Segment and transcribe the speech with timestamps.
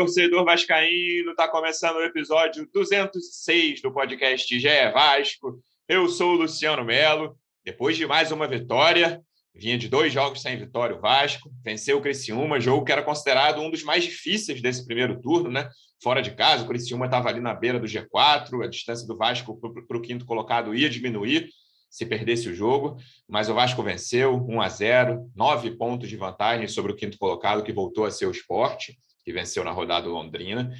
[0.00, 5.60] torcedor vascaíno, está começando o episódio 206 do podcast GE Vasco.
[5.86, 7.36] Eu sou o Luciano Melo.
[7.62, 9.20] Depois de mais uma vitória,
[9.54, 13.60] vinha de dois jogos sem vitória o Vasco, venceu o Criciúma, jogo que era considerado
[13.60, 15.68] um dos mais difíceis desse primeiro turno, né?
[16.02, 19.60] Fora de casa, o Criciúma estava ali na beira do G4, a distância do Vasco
[19.86, 21.50] para o quinto colocado ia diminuir
[21.90, 22.96] se perdesse o jogo,
[23.28, 27.62] mas o Vasco venceu 1 a 0, nove pontos de vantagem sobre o quinto colocado,
[27.62, 30.72] que voltou a ser o esporte, que venceu na rodada Londrina.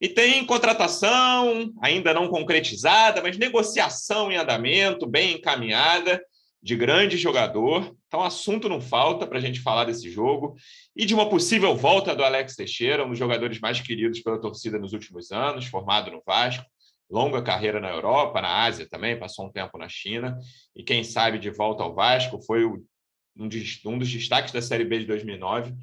[0.00, 6.22] E tem contratação, ainda não concretizada, mas negociação em andamento, bem encaminhada,
[6.62, 7.94] de grande jogador.
[8.06, 10.54] Então, assunto não falta para a gente falar desse jogo.
[10.96, 14.78] E de uma possível volta do Alex Teixeira, um dos jogadores mais queridos pela torcida
[14.78, 16.64] nos últimos anos, formado no Vasco
[17.10, 20.38] longa carreira na Europa, na Ásia também, passou um tempo na China,
[20.76, 25.06] e quem sabe de volta ao Vasco, foi um, dos destaques da Série B de
[25.06, 25.74] 2009,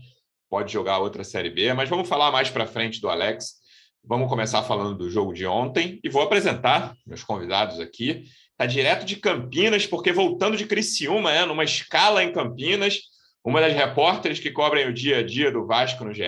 [0.50, 3.56] pode jogar outra Série B, mas vamos falar mais para frente do Alex.
[4.04, 8.24] Vamos começar falando do jogo de ontem e vou apresentar meus convidados aqui.
[8.52, 13.02] Está direto de Campinas, porque voltando de Criciúma, né, numa escala em Campinas,
[13.44, 16.24] uma das repórteres que cobrem o dia a dia do Vasco no GE.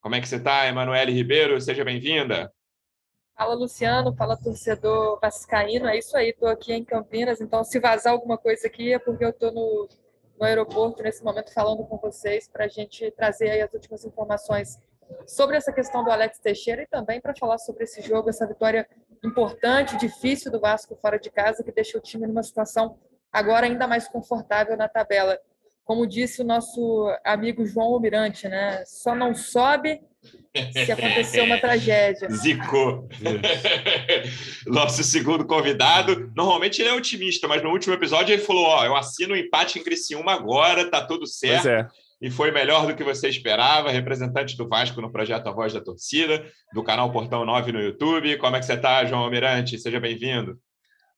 [0.00, 1.60] Como é que você está, Emanuele Ribeiro?
[1.60, 2.50] Seja bem-vinda.
[3.36, 8.12] Fala Luciano, fala torcedor vascaíno, é isso aí, estou aqui em Campinas, então se vazar
[8.12, 9.88] alguma coisa aqui é porque eu estou no,
[10.40, 14.80] no aeroporto nesse momento falando com vocês para a gente trazer aí as últimas informações
[15.26, 18.88] sobre essa questão do Alex Teixeira e também para falar sobre esse jogo, essa vitória
[19.22, 22.96] importante, difícil do Vasco fora de casa, que deixa o time numa situação
[23.30, 25.38] agora ainda mais confortável na tabela.
[25.84, 28.82] Como disse o nosso amigo João Almirante, né?
[28.86, 30.00] Só não sobe
[30.72, 32.28] se acontecer uma tragédia.
[32.34, 33.08] Zicou.
[34.66, 36.30] Nosso segundo convidado.
[36.34, 39.38] Normalmente ele é otimista, mas no último episódio ele falou: Ó, eu assino o um
[39.38, 41.62] empate em Criciúma agora, tá tudo certo.
[41.62, 41.88] Pois é.
[42.20, 43.90] E foi melhor do que você esperava.
[43.90, 48.36] Representante do Vasco no projeto A Voz da Torcida, do canal Portão 9 no YouTube.
[48.36, 49.78] Como é que você tá, João Almirante?
[49.78, 50.58] Seja bem-vindo.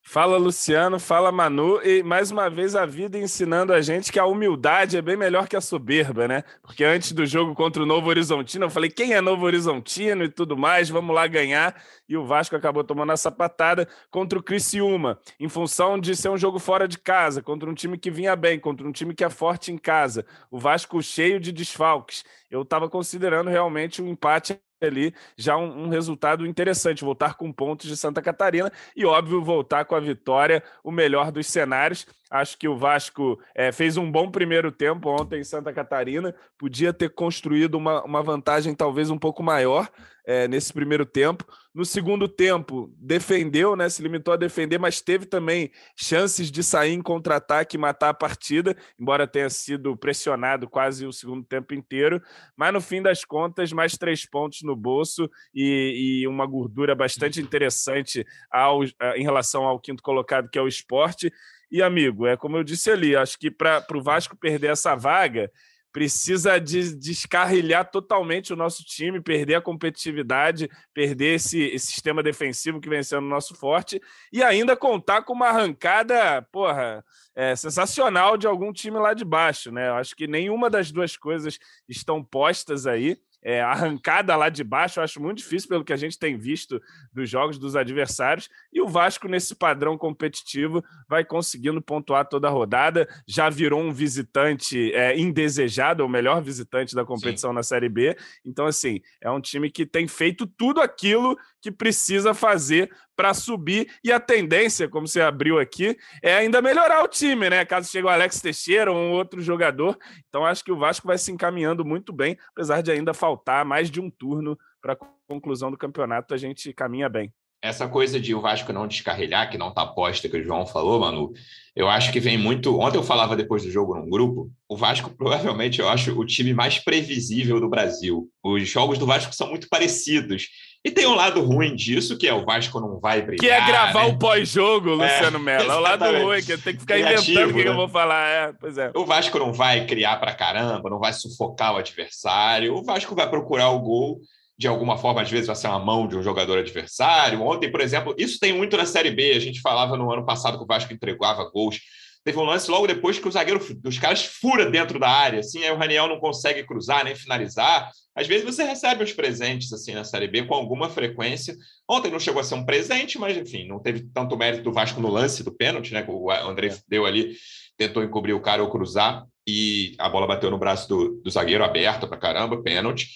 [0.05, 4.27] Fala Luciano, fala Manu, e mais uma vez a vida ensinando a gente que a
[4.27, 6.43] humildade é bem melhor que a soberba, né?
[6.61, 10.29] Porque antes do jogo contra o Novo Horizontino, eu falei quem é Novo Horizontino e
[10.29, 11.81] tudo mais, vamos lá ganhar.
[12.09, 16.37] E o Vasco acabou tomando essa patada contra o Criciúma, em função de ser um
[16.37, 19.31] jogo fora de casa, contra um time que vinha bem, contra um time que é
[19.31, 20.27] forte em casa.
[20.51, 22.25] O Vasco cheio de desfalques.
[22.51, 27.89] Eu estava considerando realmente um empate ali já um, um, resultado interessante, voltar com pontos
[27.89, 32.07] de Santa Catarina e, óbvio, voltar com a vitória, o melhor dos cenários.
[32.33, 36.91] Acho que o Vasco é, fez um bom primeiro tempo ontem em Santa Catarina, podia
[36.91, 39.87] ter construído uma, uma vantagem talvez um pouco maior
[40.25, 41.45] é, nesse primeiro tempo.
[41.75, 43.87] No segundo tempo, defendeu, né?
[43.91, 48.15] Se limitou a defender, mas teve também chances de sair em contra-ataque e matar a
[48.15, 52.23] partida, embora tenha sido pressionado quase o segundo tempo inteiro.
[52.57, 57.43] Mas no fim das contas, mais três pontos no bolso e, e uma gordura bastante
[57.43, 61.31] interessante ao, em relação ao quinto colocado, que é o esporte.
[61.73, 65.51] E, amigo, é como eu disse ali, acho que para o Vasco perder essa vaga,
[65.91, 72.79] precisa de descarrilhar totalmente o nosso time, perder a competitividade, perder esse, esse, sistema defensivo
[72.79, 74.01] que vem sendo nosso forte
[74.31, 77.03] e ainda contar com uma arrancada, porra,
[77.35, 79.91] é, sensacional de algum time lá de baixo, né?
[79.93, 85.05] Acho que nenhuma das duas coisas estão postas aí é, arrancada lá de baixo, eu
[85.05, 86.81] acho muito difícil pelo que a gente tem visto
[87.13, 88.49] dos jogos dos adversários.
[88.73, 93.09] E o Vasco, nesse padrão competitivo, vai conseguindo pontuar toda a rodada.
[93.27, 97.57] Já virou um visitante é, indesejado, o melhor visitante da competição Sim.
[97.57, 98.17] na Série B.
[98.45, 102.91] Então, assim, é um time que tem feito tudo aquilo que precisa fazer
[103.23, 103.89] para subir.
[104.03, 107.65] E a tendência, como você abriu aqui, é ainda melhorar o time, né?
[107.65, 109.97] Caso chegue o Alex Teixeira ou um outro jogador.
[110.29, 113.89] Então, acho que o Vasco vai se encaminhando muito bem, apesar de ainda faltar mais
[113.89, 114.97] de um turno para a
[115.29, 117.33] conclusão do campeonato, a gente caminha bem
[117.63, 120.99] essa coisa de o Vasco não descarrilhar, que não está posta, que o João falou,
[120.99, 121.33] Manu,
[121.77, 122.77] eu acho que vem muito.
[122.79, 126.53] Ontem eu falava depois do jogo num grupo, o Vasco provavelmente eu acho o time
[126.53, 128.29] mais previsível do Brasil.
[128.43, 130.49] Os jogos do Vasco são muito parecidos.
[130.85, 133.39] E tem um lado ruim disso, que é o Vasco não vai brigar.
[133.39, 134.13] Que é gravar né?
[134.13, 135.71] o pós-jogo, é, Luciano é, Mello.
[135.71, 137.71] É o lado ruim, que tem que ficar Criativo, inventando o que, né?
[137.71, 138.29] eu vou falar.
[138.29, 138.91] É, pois é.
[138.97, 142.75] O Vasco não vai criar pra caramba, não vai sufocar o adversário.
[142.75, 144.21] O Vasco vai procurar o gol
[144.59, 147.43] de alguma forma, às vezes vai ser uma mão de um jogador adversário.
[147.43, 149.33] Ontem, por exemplo, isso tem muito na Série B.
[149.33, 151.81] A gente falava no ano passado que o Vasco entregava gols.
[152.25, 155.65] Teve um lance logo depois que o zagueiro dos caras fura dentro da área, assim,
[155.65, 157.91] aí o Raniel não consegue cruzar nem finalizar.
[158.15, 161.57] Às vezes você recebe os presentes assim na Série B com alguma frequência.
[161.89, 165.01] Ontem não chegou a ser um presente, mas enfim, não teve tanto mérito do Vasco
[165.01, 166.03] no lance do pênalti, né?
[166.03, 167.35] Que o André deu ali,
[167.77, 171.65] tentou encobrir o cara ou cruzar, e a bola bateu no braço do, do zagueiro
[171.65, 173.09] aberta para caramba, pênalti.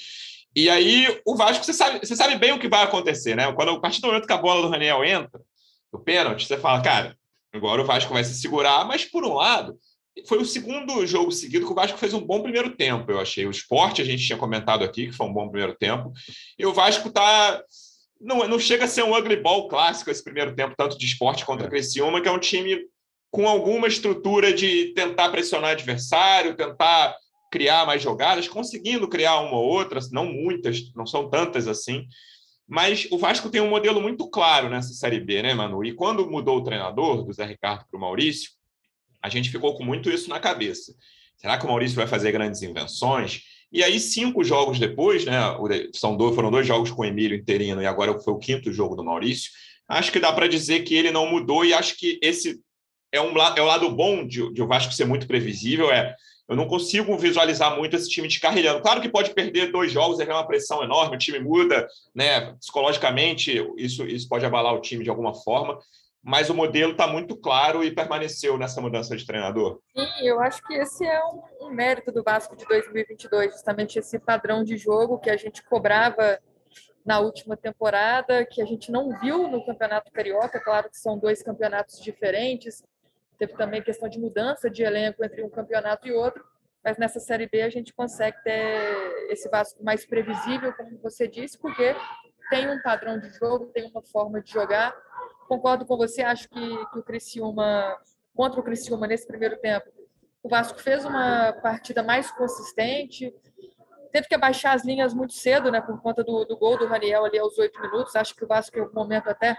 [0.54, 3.52] E aí, o Vasco, você sabe, você sabe bem o que vai acontecer, né?
[3.52, 5.40] Quando, a partir do momento que a bola do Raniel entra,
[5.92, 7.16] o pênalti, você fala, cara,
[7.56, 9.78] agora o Vasco vai se segurar, mas por um lado,
[10.26, 13.46] foi o segundo jogo seguido que o Vasco fez um bom primeiro tempo, eu achei.
[13.46, 16.12] O esporte, a gente tinha comentado aqui, que foi um bom primeiro tempo,
[16.58, 17.62] e o Vasco tá.
[18.18, 21.44] Não, não chega a ser um ugly ball clássico esse primeiro tempo, tanto de esporte
[21.44, 21.70] contra é.
[21.70, 22.80] Criciúma, que é um time
[23.30, 27.14] com alguma estrutura de tentar pressionar adversário, tentar
[27.52, 32.06] criar mais jogadas, conseguindo criar uma ou outra, não muitas, não são tantas assim.
[32.68, 35.84] Mas o Vasco tem um modelo muito claro nessa Série B, né, Manu?
[35.84, 38.50] E quando mudou o treinador, do Zé Ricardo para o Maurício,
[39.22, 40.92] a gente ficou com muito isso na cabeça.
[41.36, 43.42] Será que o Maurício vai fazer grandes invenções?
[43.70, 45.38] E aí, cinco jogos depois, né?
[45.92, 48.96] São dois, foram dois jogos com o Emílio interino e agora foi o quinto jogo
[48.96, 49.50] do Maurício.
[49.88, 52.60] Acho que dá para dizer que ele não mudou e acho que esse
[53.12, 55.90] é, um, é o lado bom de, de o Vasco ser muito previsível.
[55.92, 56.14] É
[56.48, 58.80] eu não consigo visualizar muito esse time descarrilhando.
[58.80, 62.54] Claro que pode perder dois jogos, é uma pressão enorme, o time muda, né?
[62.60, 65.78] Psicologicamente, isso, isso pode abalar o time de alguma forma,
[66.22, 69.80] mas o modelo está muito claro e permaneceu nessa mudança de treinador.
[69.96, 74.18] Sim, eu acho que esse é um, um mérito do Vasco de 2022, justamente esse
[74.18, 76.38] padrão de jogo que a gente cobrava
[77.04, 80.58] na última temporada, que a gente não viu no Campeonato Carioca.
[80.58, 82.82] Claro que são dois campeonatos diferentes,
[83.38, 86.44] Teve também questão de mudança de elenco entre um campeonato e outro,
[86.84, 91.58] mas nessa Série B a gente consegue ter esse Vasco mais previsível, como você disse,
[91.58, 91.94] porque
[92.48, 94.94] tem um padrão de jogo, tem uma forma de jogar.
[95.48, 97.96] Concordo com você, acho que, que o Criciúma,
[98.34, 99.90] contra o Criciúma nesse primeiro tempo,
[100.42, 103.34] o Vasco fez uma partida mais consistente,
[104.12, 107.24] teve que abaixar as linhas muito cedo, né, por conta do, do gol do Raniel
[107.24, 108.14] ali aos oito minutos.
[108.14, 109.56] Acho que o Vasco, em algum momento, até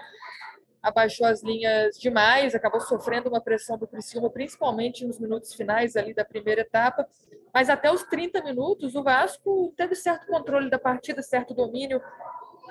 [0.88, 6.14] abaixou as linhas demais, acabou sofrendo uma pressão do Criciúma, principalmente nos minutos finais ali
[6.14, 7.06] da primeira etapa.
[7.54, 12.02] Mas até os 30 minutos, o Vasco teve certo controle da partida, certo domínio,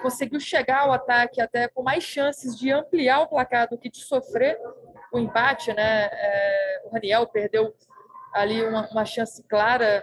[0.00, 3.98] conseguiu chegar ao ataque até com mais chances de ampliar o placar do que de
[3.98, 4.58] sofrer
[5.12, 6.08] o empate, né?
[6.10, 7.74] É, o Raniel perdeu
[8.32, 10.02] ali uma, uma chance clara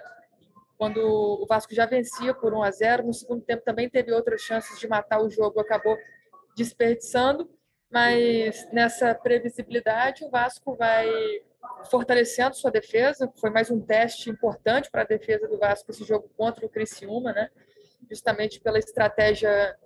[0.77, 3.07] quando o Vasco já vencia por 1 a 0.
[3.07, 5.97] No segundo tempo também teve outras chances de matar o jogo, acabou
[6.55, 7.49] desperdiçando
[7.93, 11.07] mas nessa previsibilidade o Vasco vai
[11.91, 13.31] fortalecendo sua defesa.
[13.39, 17.31] Foi mais um teste importante para a defesa do Vasco esse jogo contra o Criciúma,
[17.31, 17.51] né?
[18.09, 19.77] Justamente pela estratégia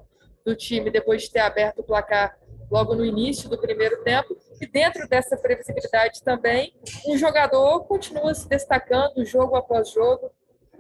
[0.46, 2.40] do time depois de ter aberto o placar
[2.72, 4.38] logo no início do primeiro tempo.
[4.62, 6.74] E dentro dessa previsibilidade também,
[7.06, 10.32] um jogador continua se destacando jogo após jogo.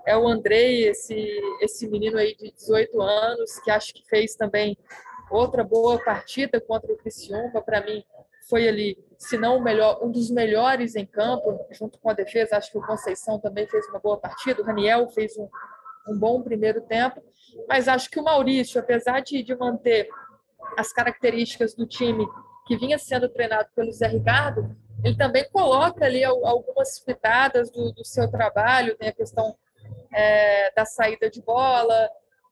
[0.06, 4.77] É o Andrei, esse, esse menino aí de 18 anos, que acho que fez também
[5.29, 8.03] Outra boa partida contra o Criciúma, para mim,
[8.50, 12.57] foi ali, se não o melhor, um dos melhores em campo, junto com a defesa.
[12.57, 15.50] Acho que o Conceição também fez uma boa partida, o Raniel fez um,
[16.07, 17.21] um bom primeiro tempo,
[17.68, 20.09] mas acho que o Maurício, apesar de, de manter
[20.77, 22.27] as características do time
[22.65, 28.03] que vinha sendo treinado pelo Zé Ricardo, ele também coloca ali algumas pitadas do, do
[28.03, 29.56] seu trabalho, tem a questão
[30.13, 32.09] é, da saída de bola,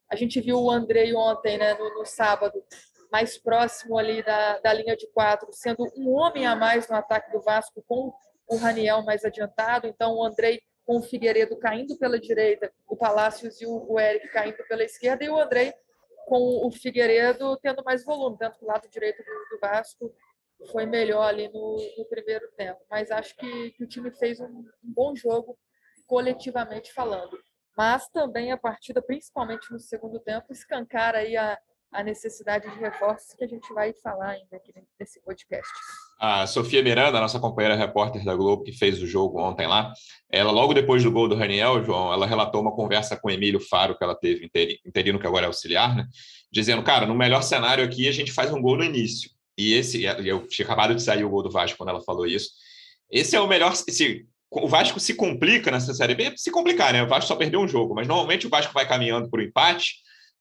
[0.09, 2.63] a gente viu o Andrei ontem, né, no, no sábado,
[3.11, 7.31] mais próximo ali da, da linha de quatro, sendo um homem a mais no ataque
[7.31, 8.13] do Vasco, com
[8.47, 9.87] o Raniel mais adiantado.
[9.87, 14.27] Então, o Andrei com o Figueiredo caindo pela direita, o Palácios e o, o Eric
[14.29, 15.73] caindo pela esquerda, e o Andrei
[16.27, 20.13] com o Figueiredo tendo mais volume, tanto do lado direito do, do Vasco
[20.71, 22.79] foi melhor ali no, no, primeiro tempo.
[22.89, 25.57] Mas acho que, que o time fez um, um bom jogo,
[26.07, 27.37] coletivamente falando
[27.77, 31.57] mas também a partida, principalmente no segundo tempo, escancara aí a,
[31.91, 35.71] a necessidade de reforços que a gente vai falar ainda aqui nesse podcast.
[36.19, 39.91] A Sofia Miranda, nossa companheira repórter da Globo, que fez o jogo ontem lá,
[40.29, 43.59] ela logo depois do gol do Raniel, João, ela relatou uma conversa com o Emílio
[43.59, 44.49] Faro que ela teve,
[44.85, 46.07] interino que agora é auxiliar, né?
[46.51, 49.29] Dizendo, cara, no melhor cenário aqui a gente faz um gol no início.
[49.57, 52.49] E esse, eu tinha acabado de sair o gol do Vasco quando ela falou isso.
[53.09, 57.03] Esse é o melhor, esse, o Vasco se complica nessa Série B, se complicar, né?
[57.03, 59.95] O Vasco só perdeu um jogo, mas normalmente o Vasco vai caminhando para o empate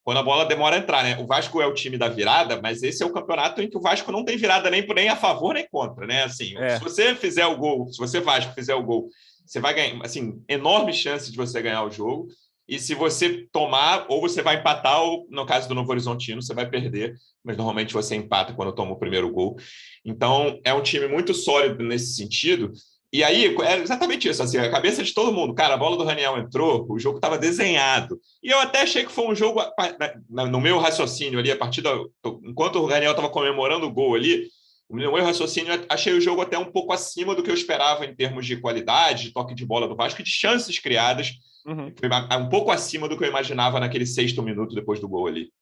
[0.05, 1.17] quando a bola demora a entrar, né?
[1.17, 3.81] O Vasco é o time da virada, mas esse é o campeonato em que o
[3.81, 6.23] Vasco não tem virada nem, nem a favor nem contra, né?
[6.23, 6.77] Assim, é.
[6.77, 9.09] se você fizer o gol, se você Vasco fizer o gol,
[9.43, 12.27] você vai ganhar, assim, enorme chance de você ganhar o jogo.
[12.67, 16.53] E se você tomar, ou você vai empatar, ou no caso do Novo Horizontino, você
[16.53, 19.55] vai perder, mas normalmente você empata quando toma o primeiro gol.
[20.03, 22.71] Então, é um time muito sólido nesse sentido.
[23.15, 25.53] E aí, é exatamente isso, assim, a cabeça de todo mundo.
[25.53, 28.19] Cara, a bola do Raniel entrou, o jogo estava desenhado.
[28.43, 29.61] E eu até achei que foi um jogo,
[30.27, 31.97] no meu raciocínio ali, a partir da.
[32.43, 34.49] Enquanto o Raniel estava comemorando o gol ali,
[34.89, 38.13] no meu raciocínio, achei o jogo até um pouco acima do que eu esperava em
[38.13, 41.31] termos de qualidade, de toque de bola do Vasco e de chances criadas.
[41.65, 41.93] Uhum.
[41.97, 45.53] Foi um pouco acima do que eu imaginava naquele sexto minuto depois do gol ali.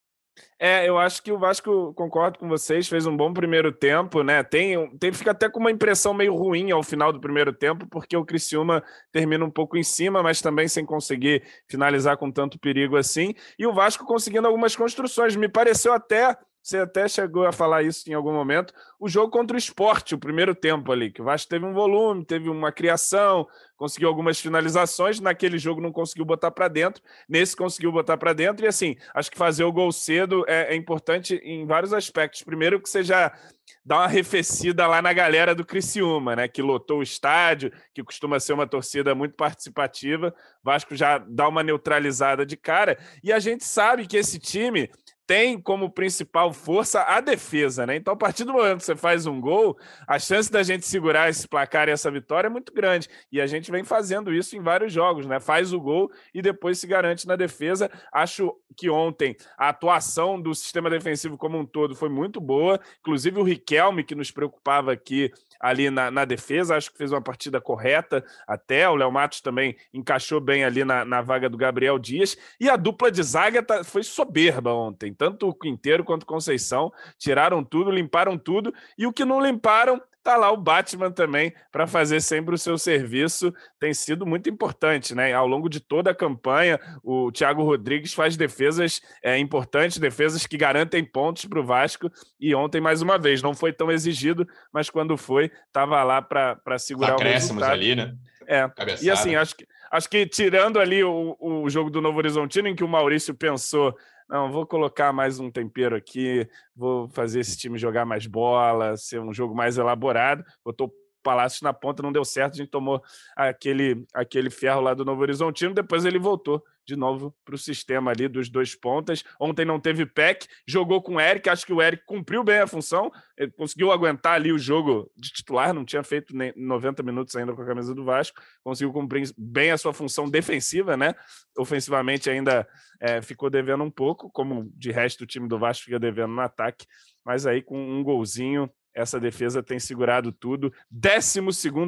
[0.60, 4.42] É, eu acho que o Vasco, concordo com vocês, fez um bom primeiro tempo, né?
[4.44, 8.16] Tem, tem fica até com uma impressão meio ruim ao final do primeiro tempo, porque
[8.16, 12.96] o Criciúma termina um pouco em cima, mas também sem conseguir finalizar com tanto perigo
[12.96, 13.34] assim.
[13.60, 15.36] E o Vasco conseguindo algumas construções.
[15.36, 18.74] Me pareceu até você até chegou a falar isso em algum momento.
[18.98, 22.24] O jogo contra o esporte, o primeiro tempo ali, que o Vasco teve um volume,
[22.24, 25.20] teve uma criação, conseguiu algumas finalizações.
[25.20, 28.64] Naquele jogo não conseguiu botar para dentro, nesse conseguiu botar para dentro.
[28.64, 32.44] E assim, acho que fazer o gol cedo é, é, importante em vários aspectos.
[32.44, 33.38] Primeiro, que você já
[33.86, 36.48] dá uma arrefecida lá na galera do Criciúma, né?
[36.48, 40.34] Que lotou o estádio, que costuma ser uma torcida muito participativa.
[40.62, 42.98] O Vasco já dá uma neutralizada de cara.
[43.22, 44.90] E a gente sabe que esse time
[45.34, 47.96] tem como principal força a defesa, né?
[47.96, 49.76] Então, a partir do momento que você faz um gol,
[50.08, 53.10] a chance da gente segurar esse placar e essa vitória é muito grande.
[53.32, 55.40] E a gente vem fazendo isso em vários jogos, né?
[55.40, 57.90] Faz o gol e depois se garante na defesa.
[58.14, 62.80] Acho que ontem a atuação do sistema defensivo como um todo foi muito boa.
[63.00, 65.32] Inclusive o Riquelme, que nos preocupava aqui
[65.64, 68.90] ali na, na defesa, acho que fez uma partida correta até.
[68.90, 72.38] O Léo Matos também encaixou bem ali na, na vaga do Gabriel Dias.
[72.60, 75.14] E a dupla de zaga tá, foi soberba ontem.
[75.14, 78.74] Tanto o Quinteiro quanto o Conceição tiraram tudo, limparam tudo.
[78.98, 82.78] E o que não limparam tá lá o Batman também para fazer sempre o seu
[82.78, 83.54] serviço.
[83.80, 85.34] Tem sido muito importante, né?
[85.34, 90.58] Ao longo de toda a campanha, o Thiago Rodrigues faz defesas é, importantes, defesas que
[90.58, 92.10] garantem pontos para o Vasco.
[92.40, 96.80] E ontem, mais uma vez, não foi tão exigido, mas quando foi, estava lá para
[96.80, 97.74] segurar Acréscimos o resultado.
[97.74, 98.16] ali, né?
[98.48, 98.70] É.
[98.70, 99.06] Cabeçada.
[99.06, 102.76] E assim, acho que, acho que tirando ali o, o jogo do Novo Horizontino, em
[102.76, 103.96] que o Maurício pensou
[104.34, 109.20] não, vou colocar mais um tempero aqui, vou fazer esse time jogar mais bola, ser
[109.20, 110.44] um jogo mais elaborado.
[110.66, 113.00] Botou Palácio na ponta, não deu certo, a gente tomou
[113.36, 118.12] aquele, aquele ferro lá do Novo Horizontino, depois ele voltou de novo para o sistema
[118.12, 119.24] ali dos dois pontas.
[119.40, 122.68] Ontem não teve PEC, jogou com o Eric, acho que o Eric cumpriu bem a
[122.68, 127.36] função, ele conseguiu aguentar ali o jogo de titular, não tinha feito nem 90 minutos
[127.36, 131.14] ainda com a camisa do Vasco, conseguiu cumprir bem a sua função defensiva, né?
[131.58, 132.68] Ofensivamente ainda
[133.00, 136.42] é, ficou devendo um pouco, como de resto o time do Vasco fica devendo no
[136.42, 136.86] ataque,
[137.26, 140.74] mas aí com um golzinho essa defesa tem segurado tudo.
[140.90, 141.40] 12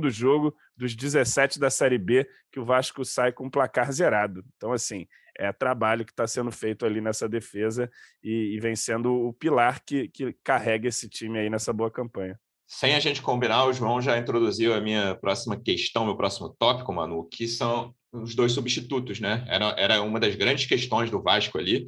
[0.10, 4.44] jogo dos 17 da Série B que o Vasco sai com placar zerado.
[4.58, 5.08] Então, assim,
[5.38, 7.90] é trabalho que está sendo feito ali nessa defesa
[8.24, 12.40] e, e vem sendo o pilar que, que carrega esse time aí nessa boa campanha.
[12.68, 16.92] Sem a gente combinar, o João já introduziu a minha próxima questão, meu próximo tópico,
[16.92, 19.46] Manu, que são os dois substitutos, né?
[19.48, 21.86] Era, era uma das grandes questões do Vasco ali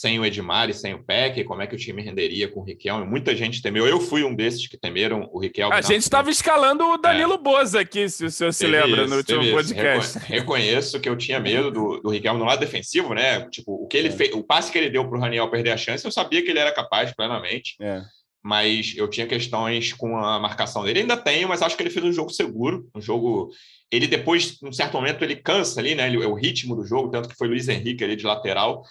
[0.00, 2.64] sem o Edmar e sem o Peck, como é que o time renderia com o
[2.64, 3.06] Riquelme.
[3.06, 3.86] Muita gente temeu.
[3.86, 5.72] Eu fui um desses que temeram o Riquelme.
[5.72, 7.38] A gente estava escalando o Danilo é.
[7.38, 10.18] Boza aqui, se o senhor se lembra, isso, no último podcast.
[10.18, 13.48] Reconheço que eu tinha medo do, do Riquelme no lado defensivo, né?
[13.50, 14.10] Tipo, o que ele é.
[14.10, 16.50] fez, o passe que ele deu para o Raniel perder a chance, eu sabia que
[16.50, 17.76] ele era capaz plenamente.
[17.80, 18.02] É.
[18.42, 21.00] Mas eu tinha questões com a marcação dele.
[21.00, 23.50] Ainda tenho, mas acho que ele fez um jogo seguro, um jogo
[23.92, 26.08] ele depois, num certo momento, ele cansa ali, né?
[26.08, 28.82] Ele, é o ritmo do jogo, tanto que foi Luiz Henrique ali de lateral.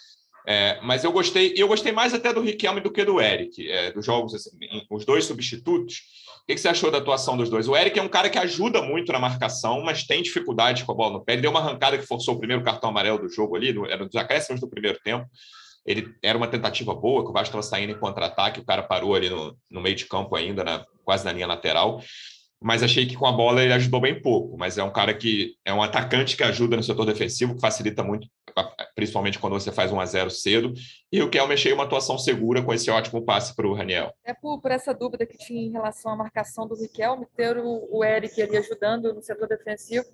[0.46, 3.92] É, mas eu gostei, eu gostei mais até do Riquelme do que do Eric, é,
[3.92, 4.52] dos jogos, assim,
[4.90, 6.02] os dois substitutos.
[6.44, 7.70] O que, que, você achou da atuação dos dois?
[7.70, 10.96] O Eric é um cara que ajuda muito na marcação, mas tem dificuldade com a
[10.96, 11.34] bola no pé.
[11.34, 14.04] Ele deu uma arrancada que forçou o primeiro cartão amarelo do jogo ali, no, era
[14.04, 15.26] nos acréscimos do primeiro tempo.
[15.86, 19.16] Ele era uma tentativa boa, que o Vasco estava saindo em contra-ataque, o cara parou
[19.16, 22.02] ali no, no meio de campo ainda, na, quase na linha lateral
[22.64, 24.58] mas achei que com a bola ele ajudou bem pouco.
[24.58, 28.02] Mas é um cara que é um atacante que ajuda no setor defensivo, que facilita
[28.02, 28.26] muito,
[28.96, 30.74] principalmente quando você faz um a 0 cedo.
[31.12, 34.14] E o Kelme achei uma atuação segura com esse ótimo passe para o Raniel.
[34.24, 37.88] É por, por, essa dúvida que tinha em relação à marcação do Riquelme, ter o,
[37.92, 40.06] o Eric ali ajudando no setor defensivo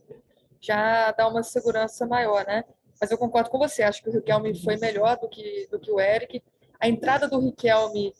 [0.61, 2.63] já dá uma segurança maior, né?
[2.99, 5.89] Mas eu concordo com você, acho que o Riquelme foi melhor do que, do que
[5.89, 6.43] o Eric.
[6.79, 8.13] A entrada do Riquelme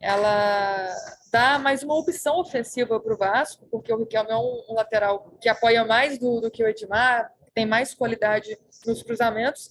[0.00, 0.88] ela
[1.30, 5.32] dá mais uma opção ofensiva para o Vasco, porque o Riquelme é um, um, lateral
[5.40, 9.70] que apoia mais do, do que o Edmar, tem mais qualidade nos cruzamentos,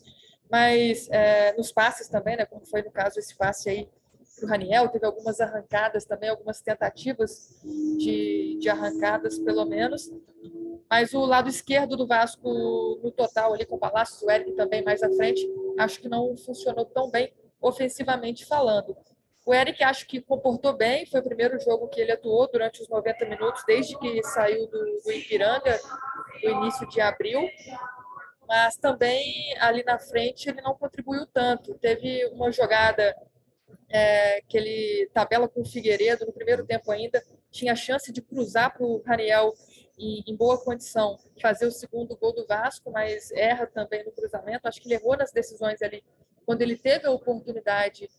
[0.50, 3.90] mas é, nos passes também, né, como foi no caso esse passe aí
[4.36, 10.12] para o Raniel, teve algumas arrancadas também, algumas tentativas de, de arrancadas, pelo menos.
[10.90, 12.50] Mas o lado esquerdo do Vasco,
[13.04, 15.48] no total, ali com o Palácio, o Eric também mais à frente,
[15.78, 18.98] acho que não funcionou tão bem ofensivamente falando.
[19.46, 22.88] O Eric acho que comportou bem, foi o primeiro jogo que ele atuou durante os
[22.88, 25.80] 90 minutos, desde que saiu do, do Ipiranga,
[26.44, 27.42] no início de abril.
[28.48, 31.74] Mas também ali na frente ele não contribuiu tanto.
[31.76, 33.16] Teve uma jogada
[33.90, 38.74] é, que ele tabela com o Figueiredo no primeiro tempo ainda, tinha chance de cruzar
[38.74, 39.54] para o Raniel
[39.98, 44.68] em, em, boa condição, fazer o segundo gol do Vasco, mas erra também no cruzamento.
[44.68, 46.04] Acho que ele errou nas decisões ali
[46.46, 48.10] quando ele teve a oportunidade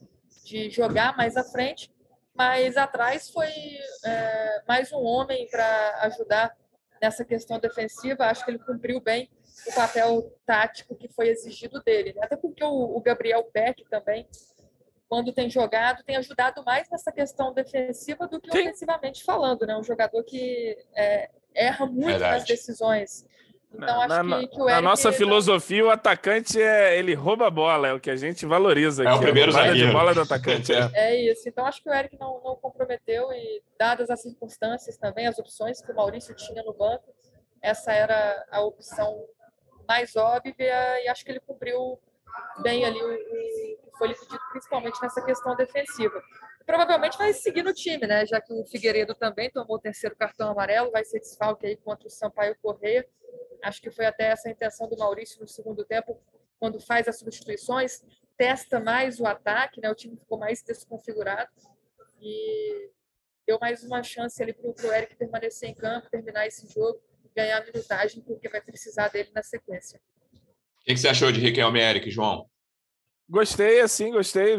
[0.45, 1.91] de jogar mais à frente,
[2.35, 3.49] mas atrás foi
[4.05, 6.57] é, mais um homem para ajudar
[7.01, 8.27] nessa questão defensiva.
[8.27, 9.31] Acho que ele cumpriu bem
[9.67, 12.15] o papel tático que foi exigido dele.
[12.21, 14.27] Até porque o, o Gabriel Peck também,
[15.09, 18.61] quando tem jogado, tem ajudado mais nessa questão defensiva do que Sim.
[18.61, 19.67] ofensivamente falando.
[19.67, 19.77] Né?
[19.77, 22.39] Um jogador que é, erra muito Verdade.
[22.39, 23.27] nas decisões.
[23.75, 24.83] Então, acho na, que, que o Eric...
[24.83, 28.45] Na nossa filosofia, o atacante é ele rouba a bola, é o que a gente
[28.45, 29.05] valoriza.
[29.05, 29.87] É aqui, o primeiro zagueiro.
[29.87, 30.73] de bola do atacante.
[30.95, 31.13] É.
[31.13, 31.49] é isso.
[31.49, 35.81] Então, acho que o Eric não, não comprometeu e, dadas as circunstâncias também, as opções
[35.81, 37.05] que o Maurício tinha no banco,
[37.61, 39.25] essa era a opção
[39.87, 41.99] mais óbvia e acho que ele cumpriu
[42.63, 46.23] bem ali o, que foi lhe pedido, principalmente nessa questão defensiva.
[46.67, 48.27] Provavelmente vai seguir no time, né?
[48.27, 52.07] Já que o Figueiredo também tomou o terceiro cartão amarelo, vai ser desfalque aí contra
[52.07, 53.07] o Sampaio Correia.
[53.63, 56.21] Acho que foi até essa a intenção do Maurício no segundo tempo,
[56.59, 58.03] quando faz as substituições,
[58.37, 59.91] testa mais o ataque, né?
[59.91, 61.51] O time ficou mais desconfigurado
[62.21, 62.91] e
[63.47, 67.03] deu mais uma chance ali para o Eric permanecer em campo, terminar esse jogo,
[67.35, 70.01] ganhar minutagem, porque vai precisar dele na sequência.
[70.81, 72.51] O que, você achou de Riquelme Eric, João?
[73.33, 74.59] Gostei, assim, gostei.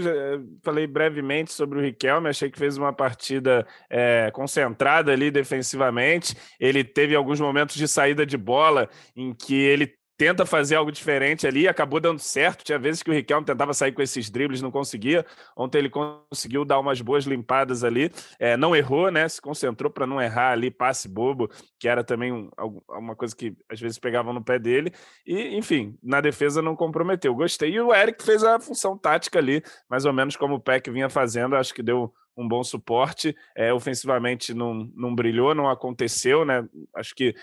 [0.63, 6.35] falei brevemente sobre o Riquelme, achei que fez uma partida é, concentrada ali defensivamente.
[6.59, 11.47] Ele teve alguns momentos de saída de bola em que ele tenta fazer algo diferente
[11.47, 12.63] ali, acabou dando certo.
[12.63, 15.25] Tinha vezes que o Riquelme tentava sair com esses dribles, não conseguia.
[15.57, 19.27] Ontem ele conseguiu dar umas boas limpadas ali, é, não errou, né?
[19.27, 22.49] Se concentrou para não errar ali, passe bobo, que era também um,
[22.89, 24.91] uma coisa que às vezes pegavam no pé dele.
[25.25, 27.33] E, enfim, na defesa não comprometeu.
[27.35, 27.71] Gostei.
[27.71, 31.09] E o Eric fez a função tática ali, mais ou menos como o Peck vinha
[31.09, 33.35] fazendo, acho que deu um bom suporte.
[33.55, 36.67] É, ofensivamente não, não brilhou, não aconteceu, né?
[36.95, 37.35] Acho que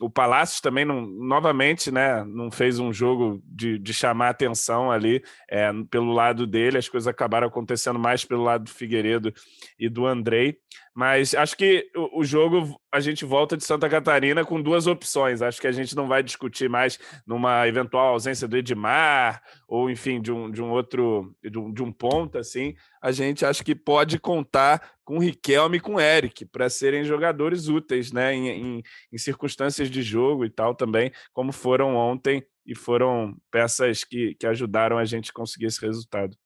[0.00, 5.22] o Palácios também não, novamente né, não fez um jogo de, de chamar atenção ali
[5.48, 9.32] é, pelo lado dele, as coisas acabaram acontecendo mais pelo lado do Figueiredo
[9.78, 10.58] e do Andrei.
[10.94, 15.40] Mas acho que o, o, jogo a gente volta de Santa Catarina com duas opções.
[15.40, 20.20] Acho que a gente não vai discutir mais numa eventual ausência do Edmar, ou enfim,
[20.20, 22.74] de um, de um outro, de um, de um ponta, assim.
[23.00, 27.02] A gente acho que pode contar com o Riquelme e com o Eric para serem
[27.02, 28.32] jogadores úteis, né?
[28.32, 34.04] Em, em, em circunstâncias de jogo e tal também, como foram ontem e foram peças
[34.04, 36.36] que, que ajudaram a gente conseguir esse resultado.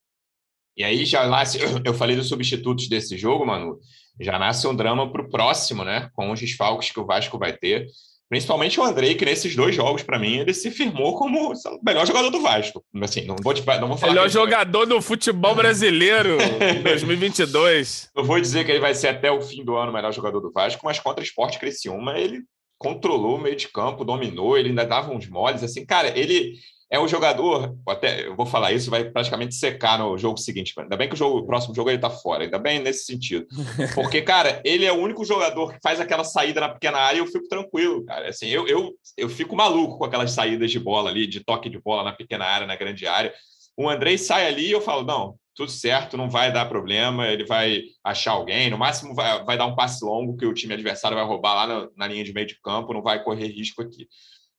[0.75, 3.79] E aí já nasce, eu falei dos substitutos desse jogo, Manu,
[4.19, 6.09] já nasce um drama para o próximo, né?
[6.15, 7.87] Com os desfalques que o Vasco vai ter.
[8.35, 11.55] Principalmente o Andrei, que nesses dois jogos, para mim, ele se firmou como o
[11.87, 12.85] melhor jogador do Vasco.
[13.01, 14.13] Assim, não vou, não vou falar.
[14.13, 18.11] Melhor jogador do futebol brasileiro em 2022.
[18.13, 20.41] Não vou dizer que ele vai ser até o fim do ano o melhor jogador
[20.41, 22.43] do Vasco, mas contra o Esporte Criciúma, ele
[22.77, 25.63] controlou o meio de campo, dominou, ele ainda dava uns moles.
[25.63, 26.55] Assim, cara, ele
[26.91, 30.75] é um jogador, até eu vou falar isso, vai praticamente secar no jogo seguinte.
[30.79, 33.47] Ainda bem que o, jogo, o próximo jogo ele tá fora, ainda bem nesse sentido.
[33.95, 37.21] Porque, cara, ele é o único jogador que faz aquela saída na pequena área e
[37.21, 38.29] eu fico tranquilo, cara.
[38.29, 41.81] Assim, eu, eu, eu fico maluco com aquelas saídas de bola ali, de toque de
[41.81, 43.33] bola na pequena área, na grande área.
[43.77, 47.45] O Andrei sai ali e eu falo, não, tudo certo, não vai dar problema, ele
[47.45, 51.17] vai achar alguém, no máximo vai, vai dar um passe longo que o time adversário
[51.17, 54.07] vai roubar lá na, na linha de meio de campo, não vai correr risco aqui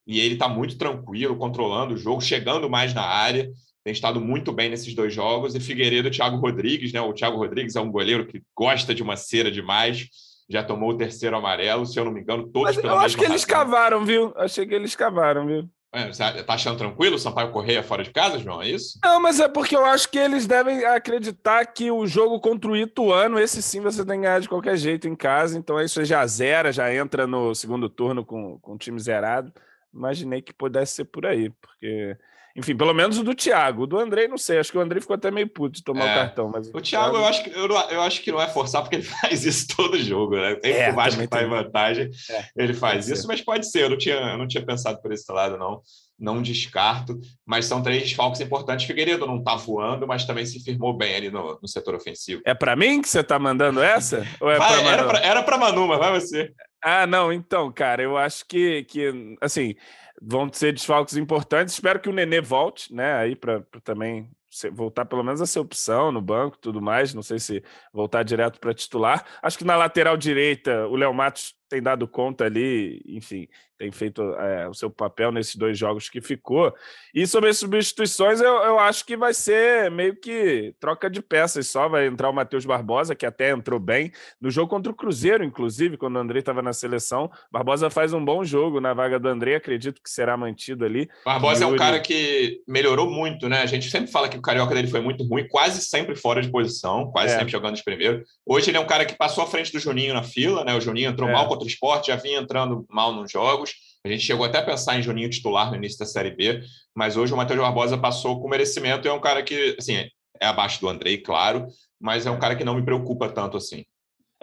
[0.06, 3.50] e ele está muito tranquilo, controlando o jogo, chegando mais na área,
[3.84, 5.56] tem estado muito bem nesses dois jogos.
[5.56, 7.02] E Figueiredo, Thiago Rodrigues, né?
[7.02, 10.08] O Thiago Rodrigues é um goleiro que gosta de uma cera demais,
[10.50, 13.22] já tomou o terceiro amarelo, se eu não me engano, todos Mas Eu acho que
[13.22, 13.36] razão.
[13.36, 14.34] eles cavaram, viu?
[14.38, 15.70] Achei que eles cavaram, viu?
[15.94, 18.62] É, você tá achando tranquilo o Sampaio Correia fora de casa, João?
[18.62, 19.00] É isso?
[19.02, 22.76] Não, mas é porque eu acho que eles devem acreditar que o jogo contra o
[22.76, 25.58] Ituano, esse sim você tem que ganhar de qualquer jeito em casa.
[25.58, 29.54] Então aí você já zera, já entra no segundo turno com, com o time zerado
[29.96, 32.18] imaginei que pudesse ser por aí, porque.
[32.58, 33.84] Enfim, pelo menos o do Thiago.
[33.84, 34.60] O do Andrei, não sei.
[34.60, 36.12] Acho que o Andrei ficou até meio puto de tomar é.
[36.12, 36.50] o cartão.
[36.50, 38.82] Mas o, o Thiago, Thiago, eu, acho que, eu, eu, acho que não é forçar,
[38.82, 40.56] porque ele faz isso todo jogo, né?
[40.56, 43.28] Tem é, que o Vasco está em vantagem, é, ele faz isso, ser.
[43.28, 43.84] mas pode ser.
[43.84, 45.82] Eu não, tinha, eu não tinha pensado por esse lado, não.
[46.18, 47.20] Não descarto.
[47.46, 48.86] Mas são três desfalques importantes.
[48.86, 52.42] Figueiredo não está voando, mas também se firmou bem ali no, no setor ofensivo.
[52.46, 54.26] É para mim que você está mandando essa?
[54.40, 56.54] Ou é vai, era para Manu, mas vai você.
[56.88, 59.74] Ah, não, então, cara, eu acho que, que assim,
[60.22, 61.74] vão ser desfalques importantes.
[61.74, 63.14] Espero que o Nenê volte, né?
[63.16, 64.30] Aí para também
[64.72, 67.12] voltar pelo menos a ser opção no banco tudo mais.
[67.14, 69.26] Não sei se voltar direto para titular.
[69.42, 73.48] Acho que na lateral direita o Léo Matos tem dado conta ali, enfim,
[73.78, 76.74] tem feito é, o seu papel nesses dois jogos que ficou.
[77.14, 81.68] E sobre as substituições, eu, eu acho que vai ser meio que troca de peças
[81.68, 81.90] só.
[81.90, 85.98] Vai entrar o Matheus Barbosa, que até entrou bem no jogo contra o Cruzeiro, inclusive,
[85.98, 87.30] quando o André estava na seleção.
[87.52, 91.10] Barbosa faz um bom jogo na vaga do André, acredito que será mantido ali.
[91.26, 93.62] Barbosa é um cara que melhorou muito, né?
[93.62, 96.50] A gente sempre fala que o carioca dele foi muito ruim, quase sempre fora de
[96.50, 97.38] posição, quase é.
[97.38, 98.24] sempre jogando de primeiro.
[98.46, 100.74] Hoje ele é um cara que passou à frente do Juninho na fila, né?
[100.76, 101.34] O Juninho entrou é.
[101.34, 103.74] mal contra o esporte, já vinha entrando mal nos jogos.
[104.06, 106.62] A gente chegou até a pensar em Juninho titular no início da Série B,
[106.94, 109.96] mas hoje o Matheus Barbosa passou com merecimento e é um cara que, assim,
[110.40, 111.66] é abaixo do Andrei, claro,
[112.00, 113.84] mas é um cara que não me preocupa tanto assim.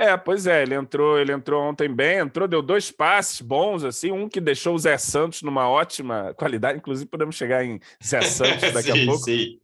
[0.03, 4.11] É, pois é, ele entrou, ele entrou ontem bem, entrou, deu dois passes bons, assim,
[4.11, 8.73] um que deixou o Zé Santos numa ótima qualidade, inclusive podemos chegar em Zé Santos
[8.73, 9.23] daqui sim, a pouco.
[9.23, 9.61] Sim.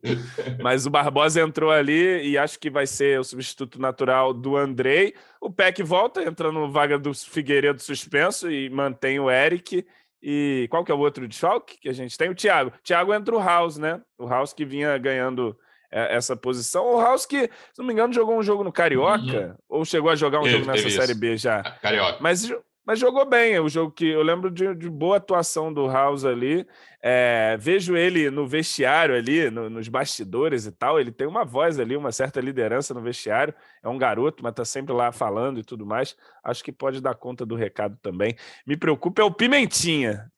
[0.63, 5.13] Mas o Barbosa entrou ali e acho que vai ser o substituto natural do Andrei.
[5.41, 9.85] O Peck volta, entra no vaga do Figueiredo suspenso e mantém o Eric.
[10.23, 12.31] E qual que é o outro desfalque que a gente tem?
[12.31, 12.71] O Thiago.
[12.71, 14.01] O Thiago entra o House, né?
[14.17, 15.59] O House que vinha ganhando
[15.91, 16.87] essa posição.
[16.87, 19.55] O House que, se não me engano, jogou um jogo no Carioca, uhum.
[19.69, 21.63] ou chegou a jogar um jogo nessa Série B já.
[21.63, 22.19] Carioca.
[22.21, 22.49] Mas
[22.89, 23.61] mas jogou bem.
[23.61, 26.67] O jogo que eu lembro de, de boa atuação do House ali.
[27.03, 30.99] É, vejo ele no vestiário ali, no, nos bastidores e tal.
[30.99, 33.53] Ele tem uma voz ali, uma certa liderança no vestiário.
[33.83, 36.17] É um garoto, mas tá sempre lá falando e tudo mais.
[36.43, 38.35] Acho que pode dar conta do recado também.
[38.67, 40.33] Me preocupa é o Pimentinha.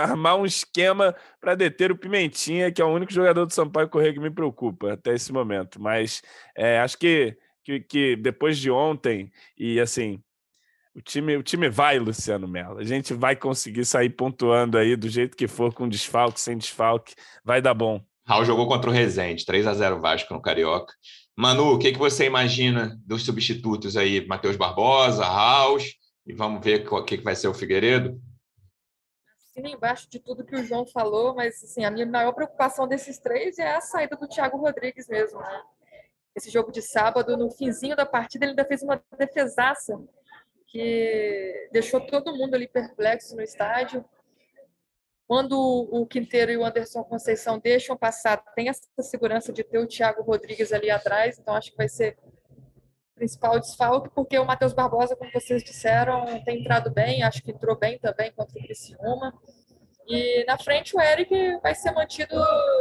[0.00, 4.12] Armar um esquema para deter o Pimentinha, que é o único jogador do Sampaio Correia
[4.12, 5.82] que me preocupa até esse momento.
[5.82, 6.22] Mas
[6.56, 10.22] é, acho que, que, que depois de ontem, e assim,
[10.94, 12.78] o time, o time vai, Luciano Melo.
[12.78, 17.14] A gente vai conseguir sair pontuando aí do jeito que for, com desfalque, sem desfalque.
[17.44, 18.04] Vai dar bom.
[18.24, 20.92] Raul jogou contra o Rezende, 3 a 0 Vasco no Carioca.
[21.36, 24.26] Manu, o que, que você imagina dos substitutos aí?
[24.26, 25.78] Matheus Barbosa, Raul,
[26.26, 28.20] e vamos ver o que, que vai ser o Figueiredo?
[29.34, 33.18] Assina embaixo de tudo que o João falou, mas assim, a minha maior preocupação desses
[33.18, 35.40] três é a saída do Thiago Rodrigues mesmo.
[35.40, 35.62] Né?
[36.36, 39.98] Esse jogo de sábado, no finzinho da partida, ele ainda fez uma defesaça
[40.72, 44.02] que deixou todo mundo ali perplexo no estádio.
[45.28, 49.86] Quando o Quinteiro e o Anderson Conceição deixam passar, tem essa segurança de ter o
[49.86, 54.72] Thiago Rodrigues ali atrás, então acho que vai ser o principal desfalque, porque o Matheus
[54.72, 59.32] Barbosa, como vocês disseram, tem entrado bem, acho que entrou bem também contra o Criciúma.
[60.06, 62.34] E na frente o Eric vai ser mantido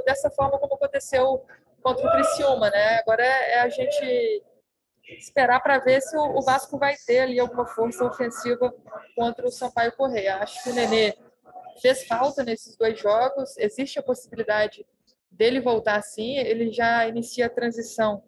[0.05, 1.45] dessa forma como aconteceu
[1.83, 2.99] contra o Criciúma, né?
[2.99, 4.43] Agora é, é a gente
[5.17, 8.73] esperar para ver se o, Vasco vai ter ali alguma força ofensiva
[9.15, 10.37] contra o Sampaio Correia.
[10.37, 11.13] Acho que o Nenê
[11.81, 14.85] fez falta nesses dois jogos, existe a possibilidade
[15.31, 18.23] dele voltar sim, ele já inicia a transição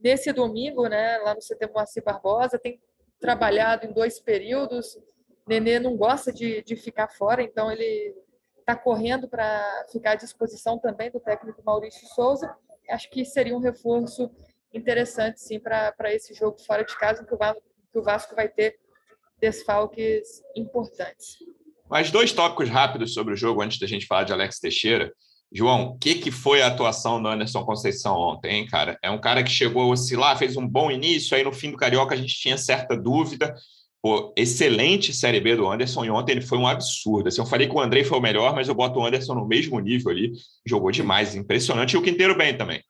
[0.00, 2.80] nesse domingo, né, lá no CT Moacir Barbosa, tem
[3.20, 4.98] trabalhado em dois períodos,
[5.46, 8.14] Nenê não gosta de, de ficar fora, então ele
[8.58, 12.56] está correndo para ficar à disposição também do técnico Maurício Souza.
[12.88, 14.30] Acho que seria um reforço
[14.74, 18.48] interessante, sim, para esse jogo fora de casa, que o, Vasco, que o Vasco vai
[18.48, 18.78] ter
[19.40, 21.38] desfalques importantes.
[21.90, 25.12] Mais dois tópicos rápidos sobre o jogo antes da gente falar de Alex Teixeira.
[25.54, 28.98] João, o que, que foi a atuação do Anderson Conceição ontem, hein, cara?
[29.02, 31.76] É um cara que chegou a oscilar, fez um bom início, aí no fim do
[31.76, 33.54] Carioca a gente tinha certa dúvida.
[34.00, 37.28] Pô, excelente Série B do Anderson, e ontem ele foi um absurdo.
[37.28, 39.46] Assim, eu falei que o Andrei foi o melhor, mas eu boto o Anderson no
[39.46, 40.32] mesmo nível ali.
[40.66, 41.92] Jogou demais, impressionante.
[41.92, 42.82] E o Quinteiro bem também.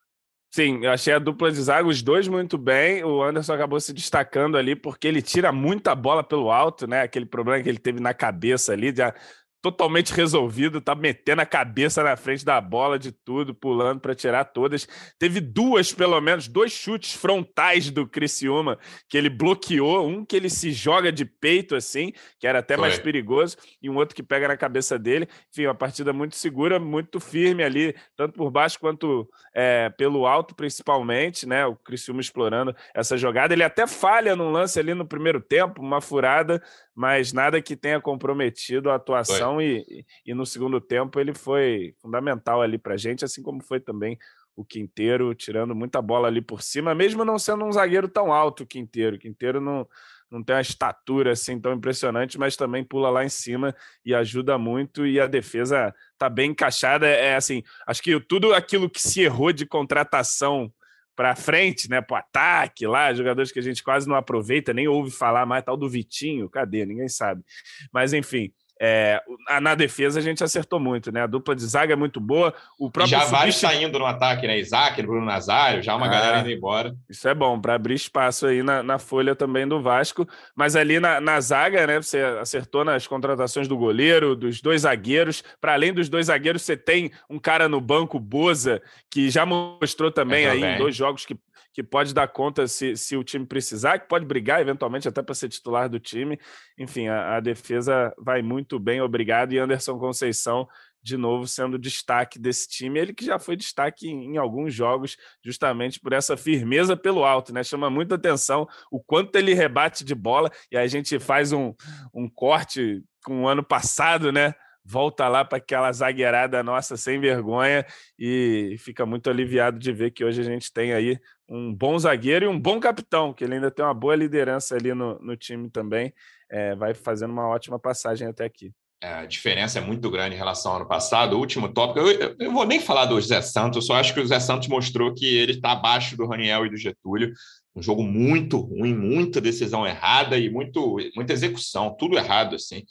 [0.55, 3.03] Sim, eu achei a dupla de zaga, os dois muito bem.
[3.03, 7.01] O Anderson acabou se destacando ali porque ele tira muita bola pelo alto, né?
[7.01, 9.15] Aquele problema que ele teve na cabeça ali, já
[9.63, 14.45] totalmente resolvido, tá metendo a cabeça na frente da bola de tudo, pulando para tirar
[14.47, 14.89] todas.
[15.21, 18.77] Teve duas, pelo menos, dois chutes frontais do Criciúma
[19.09, 22.89] que ele bloqueou, um que ele se joga de peito assim, que era até Foi.
[22.89, 25.29] mais perigoso, e um outro que pega na cabeça dele.
[25.53, 30.57] Enfim, uma partida muito segura, muito firme ali, tanto por baixo quanto é, pelo alto,
[30.57, 31.65] principalmente, né?
[31.65, 33.55] O Criciúma explorando essa jogada.
[33.55, 36.61] Ele até falha num lance ali no primeiro tempo, uma furada,
[36.93, 42.63] mas nada que tenha comprometido a atuação e, e no segundo tempo ele foi fundamental
[42.63, 44.19] ali para gente, assim como foi também
[44.55, 48.63] o Quinteiro, tirando muita bola ali por cima, mesmo não sendo um zagueiro tão alto
[48.63, 49.17] o Quinteiro.
[49.17, 49.89] O Quinteiro não,
[50.31, 54.59] não tem uma estatura assim tão impressionante, mas também pula lá em cima e ajuda
[54.59, 57.07] muito e a defesa tá bem encaixada.
[57.07, 60.73] É assim, acho que tudo aquilo que se errou de contratação
[61.15, 65.11] para frente, né, para ataque lá, jogadores que a gente quase não aproveita, nem ouve
[65.11, 66.87] falar mais, tal do Vitinho, cadê?
[66.87, 67.45] Ninguém sabe.
[67.93, 68.53] Mas enfim,
[68.85, 69.23] É,
[69.61, 71.23] na defesa a gente acertou muito, né?
[71.23, 72.53] A dupla de zaga é muito boa.
[72.77, 74.59] O próprio já vários saindo no ataque, né?
[74.59, 76.93] Isaac, Bruno Nazário, já uma ah, galera indo embora.
[77.09, 80.27] Isso é bom para abrir espaço aí na, na, folha também do Vasco.
[80.57, 82.03] Mas ali na, na zaga, né?
[82.03, 85.45] Você acertou nas contratações do goleiro, dos dois zagueiros.
[85.61, 90.11] Para além dos dois zagueiros, você tem um cara no banco, Boza, que já mostrou
[90.11, 91.39] também aí em dois jogos que
[91.73, 95.35] que pode dar conta se, se o time precisar, que pode brigar eventualmente até para
[95.35, 96.39] ser titular do time.
[96.79, 99.53] Enfim, a, a, defesa vai muito bem, obrigado.
[99.53, 100.69] E Anderson Conceição,
[101.03, 102.99] de novo, sendo destaque desse time.
[102.99, 107.53] Ele que já foi destaque em, em alguns jogos, justamente por essa firmeza pelo alto,
[107.53, 107.63] né?
[107.63, 110.51] Chama muita atenção o quanto ele rebate de bola.
[110.71, 111.75] E a gente faz um,
[112.15, 114.55] um corte com o ano passado, né?
[114.85, 117.87] volta lá para aquela zagueirada nossa sem vergonha
[118.19, 122.47] e fica muito aliviado de ver que hoje a gente tem aí um bom zagueiro
[122.47, 125.71] e um bom capitão, que ele ainda tem uma boa liderança ali no, no time
[125.71, 126.13] também,
[126.53, 128.71] é, vai fazendo uma ótima passagem até aqui.
[129.03, 131.35] É, a diferença é muito grande em relação ao ano passado.
[131.35, 134.27] O último tópico, eu, eu vou nem falar do Zé Santos, só acho que o
[134.27, 137.33] Zé Santos mostrou que ele está abaixo do Raniel e do Getúlio.
[137.75, 142.85] Um jogo muito ruim, muita decisão errada e muito, muita execução, tudo errado, assim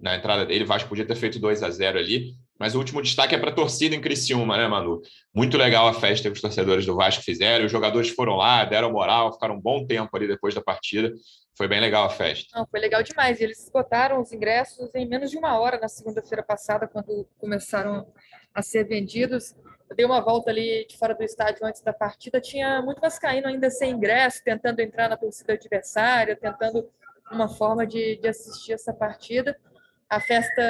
[0.00, 0.64] na entrada dele.
[0.64, 2.34] O Vasco podia ter feito 2 a 0 ali.
[2.58, 5.00] Mas o último destaque é para a torcida em Criciúma, né, Manu?
[5.32, 7.64] Muito legal a festa que os torcedores do Vasco fizeram.
[7.64, 11.12] Os jogadores foram lá, deram moral, ficaram um bom tempo ali depois da partida.
[11.58, 12.56] Foi bem legal a festa.
[12.56, 13.40] Não, foi legal demais.
[13.40, 18.06] Eles esgotaram os ingressos em menos de uma hora na segunda-feira passada, quando começaram
[18.54, 19.56] a ser vendidos.
[19.90, 22.40] Eu dei uma volta ali de fora do estádio antes da partida.
[22.40, 26.88] Tinha muito vascaíno ainda sem ingresso, tentando entrar na torcida adversária, tentando
[27.28, 29.58] uma forma de, de assistir essa partida.
[30.08, 30.62] A festa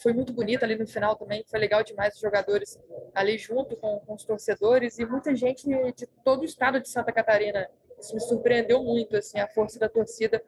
[0.00, 2.78] foi muito bonita ali no final também, foi legal demais os jogadores
[3.12, 7.10] ali junto com, com os torcedores e muita gente de todo o estado de Santa
[7.10, 7.68] Catarina.
[8.00, 10.42] Isso me surpreendeu muito, assim, a força da torcida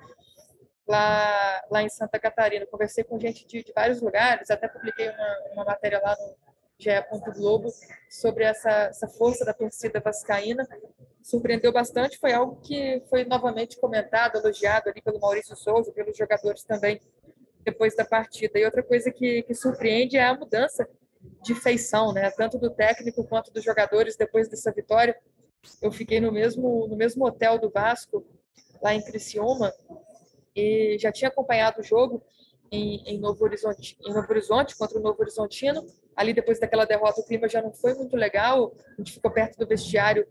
[0.87, 2.67] lá, lá em Santa Catarina.
[2.67, 6.91] Conversei com gente de, de vários lugares, até publiquei uma, uma matéria lá no GE.
[7.37, 7.71] Globo
[8.09, 10.67] sobre essa, essa força da torcida vascaína.
[11.23, 16.65] Surpreendeu bastante, foi algo que foi novamente comentado, elogiado ali pelo Maurício Souza, pelos jogadores
[16.65, 17.01] também
[17.63, 18.59] depois da partida.
[18.59, 20.89] E outra coisa que, que surpreende é a mudança
[21.43, 22.31] de feição, né?
[22.31, 25.15] Tanto do técnico quanto dos jogadores depois dessa vitória.
[25.81, 28.25] Eu fiquei no mesmo no mesmo hotel do Vasco
[28.83, 29.73] lá em Criciúma
[30.55, 32.23] e já tinha acompanhado o jogo
[32.73, 35.85] em, em, Novo Horizonte, em Novo Horizonte contra o Novo Horizontino.
[36.17, 38.73] Ali depois daquela derrota o clima já não foi muito legal.
[38.95, 40.27] A gente ficou perto do vestiário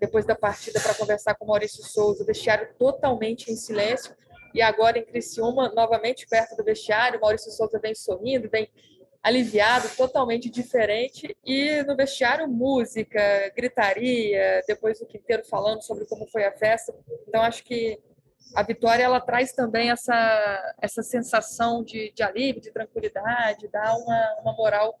[0.00, 2.22] depois da partida para conversar com o Maurício Souza.
[2.22, 4.14] O vestiário totalmente em silêncio
[4.54, 8.68] e agora em Criciúma, novamente perto do vestiário, Maurício Souza vem sorrindo, vem
[9.22, 11.36] aliviado, totalmente diferente.
[11.44, 16.94] E no vestiário, música, gritaria, depois o quinteiro falando sobre como foi a festa.
[17.28, 18.00] Então, acho que
[18.54, 24.40] a vitória ela traz também essa, essa sensação de, de alívio, de tranquilidade, dá uma,
[24.42, 24.98] uma moral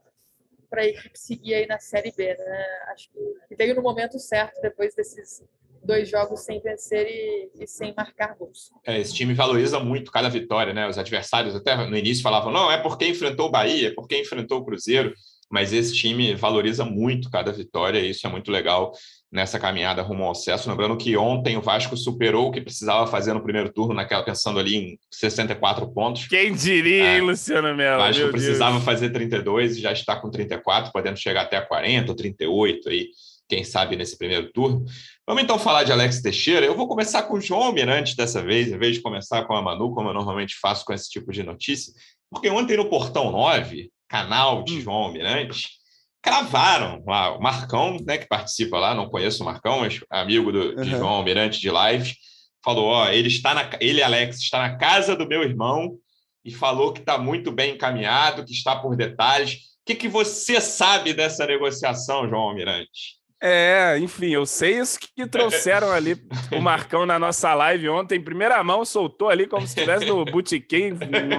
[0.70, 2.34] para a equipe seguir aí na Série B.
[2.34, 2.66] Né?
[2.88, 5.42] Acho que veio no momento certo depois desses
[5.84, 8.70] dois jogos sem vencer e, e, sem marcar gols.
[8.86, 10.88] É, esse time valoriza muito cada vitória, né?
[10.88, 14.58] Os adversários até no início falavam, não, é porque enfrentou o Bahia, é porque enfrentou
[14.58, 15.12] o Cruzeiro,
[15.50, 18.92] mas esse time valoriza muito cada vitória e isso é muito legal
[19.30, 20.68] nessa caminhada rumo ao acesso.
[20.68, 24.58] Lembrando que ontem o Vasco superou o que precisava fazer no primeiro turno, naquela pensando
[24.58, 26.26] ali em 64 pontos.
[26.26, 27.96] Quem diria, é, hein, Luciano Melo?
[28.02, 28.84] O Vasco precisava Deus.
[28.84, 33.08] fazer 32 e já está com 34, podendo chegar até 40 ou 38 aí
[33.52, 34.82] quem sabe nesse primeiro turno.
[35.26, 36.64] Vamos então falar de Alex Teixeira.
[36.64, 39.60] Eu vou começar com o João Almirante dessa vez, em vez de começar com a
[39.60, 41.92] Manu, como eu normalmente faço com esse tipo de notícia,
[42.30, 44.80] porque ontem no Portão 9, canal de hum.
[44.80, 45.68] João Almirante,
[46.22, 50.74] cravaram lá, o Marcão, né, que participa lá, não conheço o Marcão, mas amigo do,
[50.74, 50.98] de uhum.
[50.98, 52.14] João Almirante de live,
[52.64, 55.98] falou: ó, ele está na, ele, Alex, está na casa do meu irmão
[56.42, 59.54] e falou que está muito bem encaminhado, que está por detalhes.
[59.82, 63.21] O que, que você sabe dessa negociação, João Almirante?
[63.44, 66.16] É, enfim, eu sei isso que trouxeram ali
[66.56, 70.24] o Marcão na nossa live ontem, em primeira mão, soltou ali como se estivesse no
[70.24, 70.92] botequim,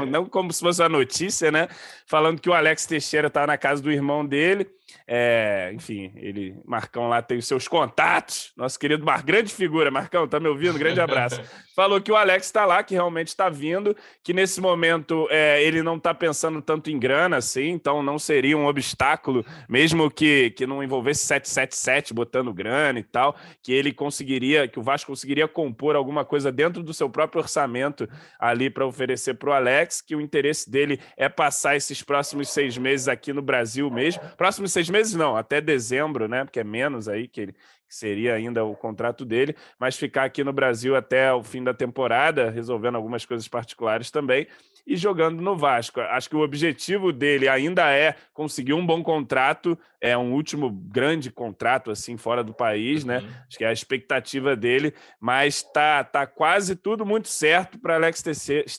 [0.10, 1.70] não como se fosse uma notícia, né?
[2.06, 4.68] Falando que o Alex Teixeira está na casa do irmão dele.
[5.08, 10.27] É, enfim, ele, Marcão lá tem os seus contatos, nosso querido Mar, grande figura, Marcão,
[10.27, 10.77] tá me ouvindo?
[10.77, 11.41] Grande abraço.
[11.75, 15.82] Falou que o Alex está lá, que realmente está vindo, que nesse momento é, ele
[15.82, 20.67] não está pensando tanto em grana, assim, então não seria um obstáculo, mesmo que, que
[20.67, 25.95] não envolvesse 777 botando grana e tal, que ele conseguiria, que o Vasco conseguiria compor
[25.95, 28.08] alguma coisa dentro do seu próprio orçamento
[28.39, 32.77] ali para oferecer para o Alex, que o interesse dele é passar esses próximos seis
[32.77, 36.43] meses aqui no Brasil mesmo, próximos seis meses não, até dezembro, né?
[36.43, 37.56] Porque é menos aí que ele
[37.93, 41.76] que seria ainda o contrato dele, mas ficar aqui no Brasil até o fim da
[41.76, 44.48] temporada, resolvendo algumas coisas particulares também.
[44.86, 46.02] E jogando no Vasco.
[46.02, 51.32] Acho que o objetivo dele ainda é conseguir um bom contrato, é um último grande
[51.32, 53.19] contrato assim fora do país, né?
[53.19, 53.24] uhum.
[53.26, 53.43] né?
[53.48, 58.24] Acho que é a expectativa dele, mas tá, tá quase tudo muito certo para Alex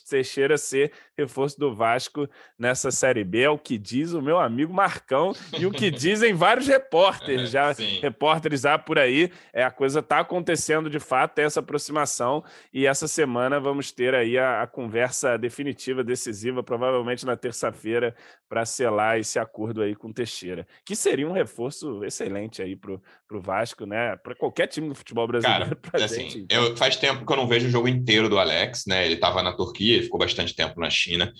[0.07, 4.73] Teixeira ser reforço do Vasco nessa Série B, é o que diz o meu amigo
[4.73, 7.99] Marcão e o que dizem vários repórteres, já Sim.
[8.01, 13.07] repórteres já por aí, é a coisa tá acontecendo de fato, essa aproximação e essa
[13.07, 18.15] semana vamos ter aí a, a conversa definitiva, decisiva, provavelmente na terça-feira,
[18.47, 23.41] para selar esse acordo aí com Teixeira, que seria um reforço excelente aí pro, pro
[23.41, 24.15] Vasco, né?
[24.17, 25.75] Para qualquer time do futebol brasileiro.
[25.91, 29.05] Cara, assim, eu, faz tempo que eu não vejo o jogo inteiro do Alex, né?
[29.05, 31.31] Ele estava na Turquia, ficou bastante tempo na China.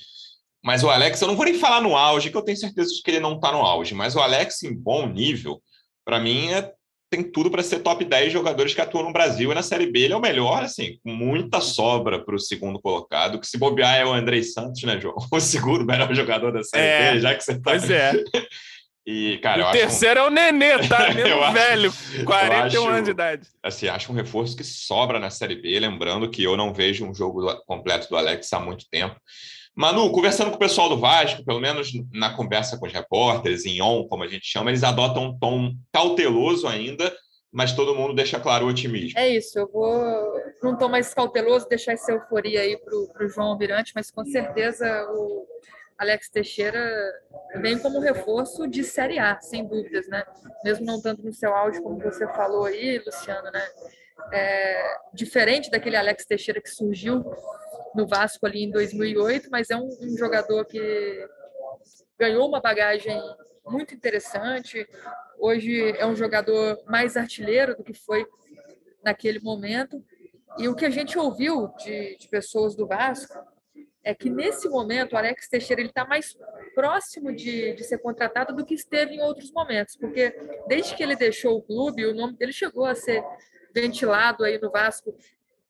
[0.63, 3.01] Mas o Alex, eu não vou nem falar no auge, que eu tenho certeza de
[3.01, 5.61] que ele não está no auge, mas o Alex em bom nível,
[6.03, 6.71] para mim, é
[7.09, 10.01] tem tudo para ser top 10 jogadores que atuam no Brasil e na Série B
[10.01, 13.95] ele é o melhor, assim, com muita sobra para o segundo colocado, que se bobear
[13.95, 15.15] é o Andrei Santos, né, João?
[15.31, 17.71] O segundo melhor jogador da Série é, B, já que você tá...
[17.71, 18.13] Pois é.
[19.07, 20.23] E, cara, o terceiro um...
[20.23, 21.09] é o Nenê, tá?
[21.13, 21.93] Mesmo velho,
[22.25, 23.47] 41 acho, anos de idade.
[23.61, 27.13] Assim, acho um reforço que sobra na Série B, lembrando que eu não vejo um
[27.13, 29.15] jogo completo do Alex há muito tempo.
[29.75, 33.81] Manu, conversando com o pessoal do Vasco, pelo menos na conversa com os repórteres, em
[33.81, 37.13] on, como a gente chama, eles adotam um tom cauteloso ainda,
[37.51, 39.19] mas todo mundo deixa claro o otimismo.
[39.19, 40.01] É isso, eu vou
[40.63, 44.87] num tom mais cauteloso, deixar essa euforia aí para o João Almirante, mas com certeza
[45.11, 45.45] o
[45.97, 47.13] Alex Teixeira
[47.61, 50.23] vem como reforço de Série A, sem dúvidas, né?
[50.63, 53.65] Mesmo não tanto no seu áudio, como você falou aí, Luciano, né?
[54.33, 57.23] É, diferente daquele Alex Teixeira que surgiu
[57.95, 61.27] no Vasco ali em 2008, mas é um, um jogador que
[62.17, 63.19] ganhou uma bagagem
[63.65, 64.87] muito interessante.
[65.39, 68.25] Hoje é um jogador mais artilheiro do que foi
[69.03, 70.03] naquele momento.
[70.57, 73.37] E o que a gente ouviu de, de pessoas do Vasco
[74.03, 76.37] é que nesse momento o Alex Teixeira ele está mais
[76.75, 80.33] próximo de, de ser contratado do que esteve em outros momentos, porque
[80.67, 83.23] desde que ele deixou o clube, o nome dele chegou a ser
[83.73, 85.13] ventilado aí no Vasco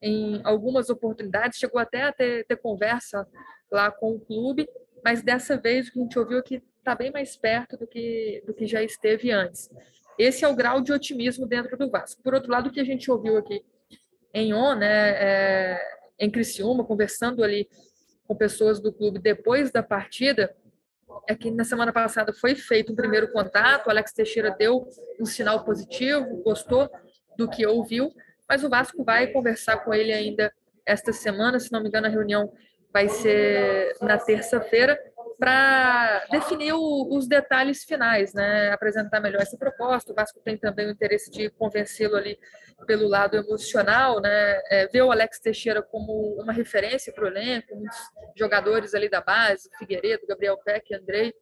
[0.00, 3.26] em algumas oportunidades, chegou até a ter, ter conversa
[3.70, 4.68] lá com o clube,
[5.04, 7.86] mas dessa vez o que a gente ouviu é que está bem mais perto do
[7.86, 9.70] que, do que já esteve antes.
[10.18, 12.22] Esse é o grau de otimismo dentro do Vasco.
[12.22, 13.64] Por outro lado, o que a gente ouviu aqui
[14.32, 15.80] em On, né, é,
[16.18, 17.68] em Criciúma, conversando ali
[18.26, 20.54] com pessoas do clube depois da partida,
[21.28, 24.86] é que na semana passada foi feito um primeiro contato, o Alex Teixeira deu
[25.20, 26.90] um sinal positivo, gostou
[27.36, 28.12] do que ouviu,
[28.48, 30.52] mas o Vasco vai conversar com ele ainda
[30.84, 32.52] esta semana, se não me engano, a reunião
[32.92, 34.98] vai ser na terça-feira,
[35.38, 38.70] para definir o, os detalhes finais, né?
[38.72, 40.12] apresentar melhor essa proposta.
[40.12, 42.38] O Vasco tem também o interesse de convencê-lo ali
[42.86, 44.60] pelo lado emocional, né?
[44.70, 47.98] É, ver o Alex Teixeira como uma referência para o elenco, muitos
[48.34, 51.34] jogadores ali da base, Figueiredo, Gabriel Peck, Andrei,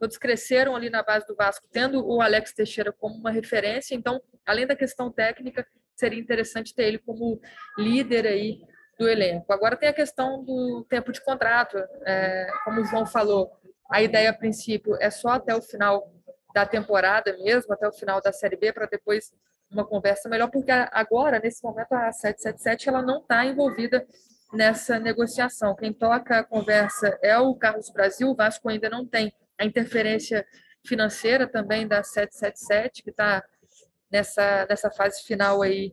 [0.00, 3.94] todos cresceram ali na base do Vasco, tendo o Alex Teixeira como uma referência.
[3.94, 5.66] Então, além da questão técnica,
[6.02, 7.40] seria interessante ter ele como
[7.78, 8.60] líder aí
[8.98, 9.52] do elenco.
[9.52, 11.78] Agora tem a questão do tempo de contrato.
[12.04, 13.52] É, como o João falou,
[13.88, 16.12] a ideia a princípio é só até o final
[16.52, 19.32] da temporada mesmo, até o final da Série B, para depois
[19.70, 24.06] uma conversa melhor, porque agora, nesse momento, a 777 ela não está envolvida
[24.52, 25.74] nessa negociação.
[25.74, 30.44] Quem toca a conversa é o Carlos Brasil, o Vasco ainda não tem a interferência
[30.84, 33.42] financeira também da 777, que está
[34.12, 35.92] nessa, nessa fase final aí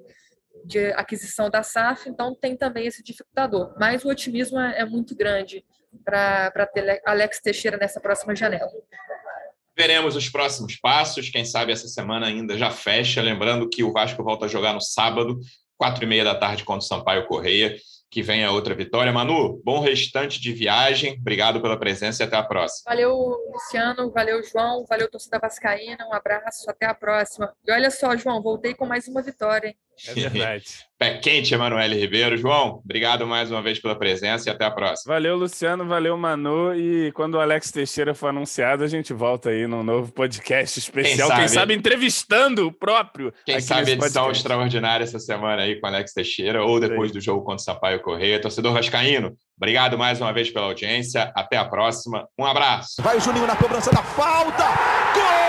[0.65, 3.73] de aquisição da SAF, então tem também esse dificultador.
[3.79, 5.63] Mas o otimismo é, é muito grande
[6.03, 8.69] para ter Alex Teixeira nessa próxima janela.
[9.77, 11.29] Veremos os próximos passos.
[11.29, 13.21] Quem sabe essa semana ainda já fecha.
[13.21, 15.39] Lembrando que o Vasco volta a jogar no sábado,
[15.77, 17.77] quatro e meia da tarde contra o Sampaio Correia
[18.09, 19.11] que venha outra vitória.
[19.11, 21.17] Manu, bom restante de viagem.
[21.19, 22.83] Obrigado pela presença e até a próxima.
[22.87, 23.15] Valeu,
[23.51, 24.11] Luciano.
[24.11, 24.85] Valeu, João.
[24.87, 26.07] Valeu, torcida vascaína.
[26.07, 26.69] Um abraço.
[26.69, 27.53] Até a próxima.
[27.65, 29.77] E olha só, João, voltei com mais uma vitória, hein?
[30.07, 30.88] É verdade.
[30.99, 32.35] Pé quente, Emanuele Ribeiro.
[32.35, 35.13] João, obrigado mais uma vez pela presença e até a próxima.
[35.13, 35.87] Valeu, Luciano.
[35.87, 36.75] Valeu, Manu.
[36.75, 41.15] E quando o Alex Teixeira for anunciado, a gente volta aí num novo podcast especial.
[41.15, 43.33] Quem sabe, Quem sabe entrevistando o próprio.
[43.45, 44.41] Quem sabe edição podcast.
[44.41, 48.01] extraordinária essa semana aí com o Alex Teixeira ou depois do jogo contra o Sampaio
[48.01, 48.41] Correia.
[48.41, 51.31] Torcedor Vascaíno, obrigado mais uma vez pela audiência.
[51.33, 52.27] Até a próxima.
[52.37, 53.01] Um abraço.
[53.01, 54.65] Vai o Juninho na cobrança da falta.
[55.13, 55.48] Gol!